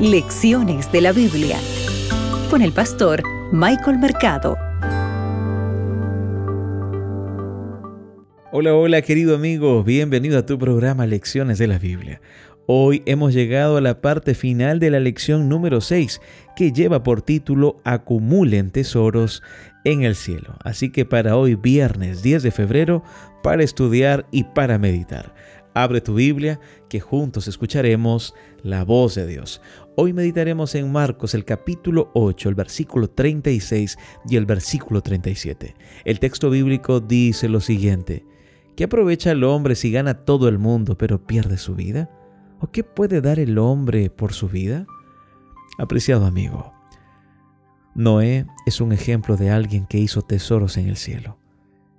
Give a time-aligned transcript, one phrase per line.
[0.00, 1.56] Lecciones de la Biblia
[2.50, 4.58] con el pastor Michael Mercado.
[8.52, 12.20] Hola, hola querido amigo, bienvenido a tu programa Lecciones de la Biblia.
[12.66, 16.20] Hoy hemos llegado a la parte final de la lección número 6,
[16.56, 19.42] que lleva por título Acumulen tesoros
[19.84, 20.56] en el cielo.
[20.62, 23.02] Así que para hoy, viernes 10 de febrero,
[23.42, 25.32] para estudiar y para meditar.
[25.76, 26.58] Abre tu Biblia,
[26.88, 28.32] que juntos escucharemos
[28.62, 29.60] la voz de Dios.
[29.94, 35.74] Hoy meditaremos en Marcos el capítulo 8, el versículo 36 y el versículo 37.
[36.06, 38.24] El texto bíblico dice lo siguiente,
[38.74, 42.08] ¿qué aprovecha el hombre si gana todo el mundo pero pierde su vida?
[42.58, 44.86] ¿O qué puede dar el hombre por su vida?
[45.76, 46.72] Apreciado amigo,
[47.94, 51.36] Noé es un ejemplo de alguien que hizo tesoros en el cielo.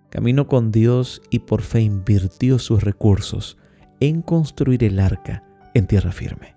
[0.10, 3.60] Caminó con Dios y por fe invirtió sus recursos
[4.00, 5.44] en construir el arca
[5.74, 6.56] en tierra firme.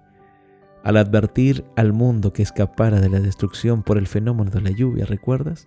[0.83, 5.05] Al advertir al mundo que escapara de la destrucción por el fenómeno de la lluvia,
[5.05, 5.67] ¿recuerdas?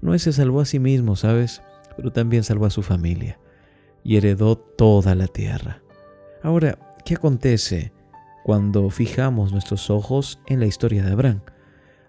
[0.00, 1.62] Noé se salvó a sí mismo, ¿sabes?
[1.96, 3.38] Pero también salvó a su familia
[4.04, 5.82] y heredó toda la tierra.
[6.42, 7.92] Ahora, ¿qué acontece
[8.44, 11.40] cuando fijamos nuestros ojos en la historia de Abraham?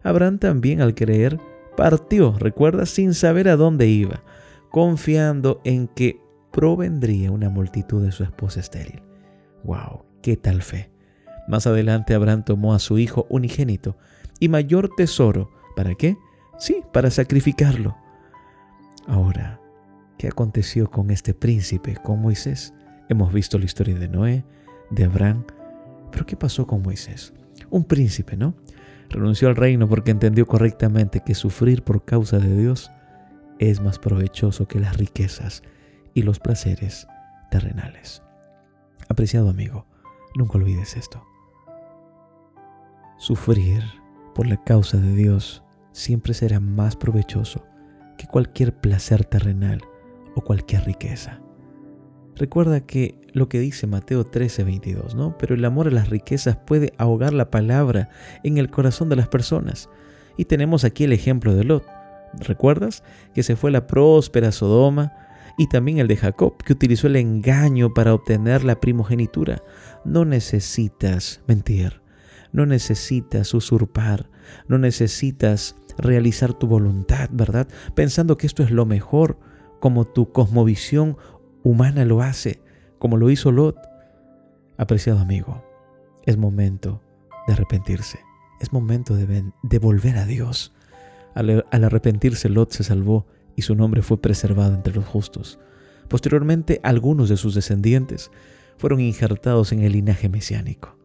[0.03, 1.39] Abraham también al creer
[1.77, 4.23] partió, recuerda, sin saber a dónde iba,
[4.69, 6.22] confiando en que
[6.53, 9.01] provendría una multitud de su esposa estéril.
[9.63, 10.05] ¡Wow!
[10.21, 10.91] ¡Qué tal fe!
[11.47, 13.97] Más adelante Abraham tomó a su hijo unigénito
[14.39, 15.49] y mayor tesoro.
[15.75, 16.15] ¿Para qué?
[16.59, 17.97] Sí, para sacrificarlo.
[19.07, 19.59] Ahora,
[20.17, 22.73] ¿qué aconteció con este príncipe, con Moisés?
[23.09, 24.45] Hemos visto la historia de Noé,
[24.91, 25.43] de Abraham,
[26.11, 27.33] pero ¿qué pasó con Moisés?
[27.71, 28.53] Un príncipe, ¿no?
[29.09, 32.91] Renunció al reino porque entendió correctamente que sufrir por causa de Dios
[33.57, 35.63] es más provechoso que las riquezas
[36.13, 37.07] y los placeres
[37.49, 38.21] terrenales.
[39.09, 39.85] Apreciado amigo,
[40.35, 41.23] nunca olvides esto.
[43.17, 43.83] Sufrir
[44.35, 47.63] por la causa de Dios siempre será más provechoso
[48.17, 49.81] que cualquier placer terrenal
[50.35, 51.39] o cualquier riqueza.
[52.35, 55.37] Recuerda que lo que dice Mateo 13:22, ¿no?
[55.37, 58.09] Pero el amor a las riquezas puede ahogar la palabra
[58.43, 59.89] en el corazón de las personas.
[60.37, 61.85] Y tenemos aquí el ejemplo de Lot.
[62.39, 63.03] ¿Recuerdas?
[63.35, 65.13] Que se fue la próspera Sodoma
[65.57, 69.61] y también el de Jacob, que utilizó el engaño para obtener la primogenitura.
[70.03, 72.01] No necesitas mentir,
[72.51, 74.29] no necesitas usurpar,
[74.67, 77.67] no necesitas realizar tu voluntad, ¿verdad?
[77.95, 79.37] Pensando que esto es lo mejor,
[79.79, 81.17] como tu cosmovisión
[81.63, 82.61] humana lo hace,
[82.99, 83.77] como lo hizo Lot.
[84.77, 85.63] Apreciado amigo,
[86.25, 87.01] es momento
[87.47, 88.19] de arrepentirse,
[88.59, 90.73] es momento de, de volver a Dios.
[91.35, 95.59] Al, al arrepentirse, Lot se salvó y su nombre fue preservado entre los justos.
[96.07, 98.31] Posteriormente, algunos de sus descendientes
[98.77, 100.97] fueron injertados en el linaje mesiánico.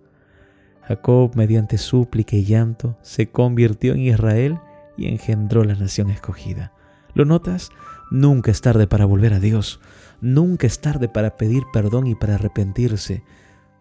[0.82, 4.58] Jacob, mediante súplica y llanto, se convirtió en Israel
[4.96, 6.72] y engendró la nación escogida.
[7.14, 7.70] ¿Lo notas?
[8.10, 9.80] Nunca es tarde para volver a Dios.
[10.20, 13.22] Nunca es tarde para pedir perdón y para arrepentirse.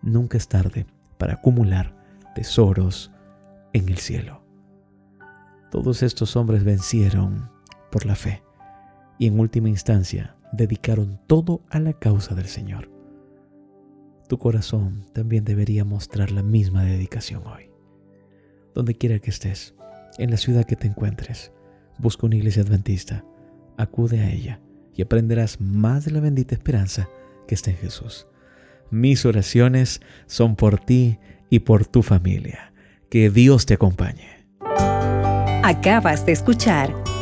[0.01, 0.85] Nunca es tarde
[1.17, 1.95] para acumular
[2.35, 3.11] tesoros
[3.73, 4.43] en el cielo.
[5.71, 7.49] Todos estos hombres vencieron
[7.89, 8.46] por la fe
[9.19, 12.89] y en última instancia dedicaron todo a la causa del Señor.
[14.27, 17.71] Tu corazón también debería mostrar la misma dedicación hoy.
[18.73, 19.73] Donde quiera que estés,
[20.17, 21.51] en la ciudad que te encuentres,
[21.97, 23.23] busca una iglesia adventista,
[23.77, 24.59] acude a ella
[24.93, 27.07] y aprenderás más de la bendita esperanza
[27.47, 28.27] que está en Jesús.
[28.89, 32.73] Mis oraciones son por ti y por tu familia.
[33.09, 34.45] Que Dios te acompañe.
[35.63, 36.93] Acabas de escuchar